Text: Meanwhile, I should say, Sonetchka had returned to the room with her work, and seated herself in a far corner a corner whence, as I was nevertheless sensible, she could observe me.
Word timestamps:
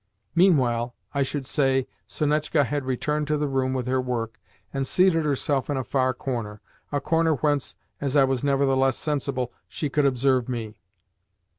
Meanwhile, 0.33 0.95
I 1.13 1.21
should 1.21 1.45
say, 1.45 1.85
Sonetchka 2.07 2.63
had 2.65 2.85
returned 2.85 3.27
to 3.27 3.37
the 3.37 3.47
room 3.47 3.75
with 3.75 3.85
her 3.85 4.01
work, 4.01 4.39
and 4.73 4.87
seated 4.87 5.25
herself 5.25 5.69
in 5.69 5.77
a 5.77 5.83
far 5.83 6.11
corner 6.15 6.59
a 6.91 6.99
corner 6.99 7.35
whence, 7.35 7.75
as 7.99 8.15
I 8.15 8.23
was 8.23 8.43
nevertheless 8.43 8.97
sensible, 8.97 9.53
she 9.67 9.89
could 9.91 10.07
observe 10.07 10.49
me. 10.49 10.73